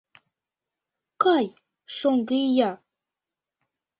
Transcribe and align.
Кай, 1.23 1.45
шоҥго 1.95 2.35
ия! 2.47 2.71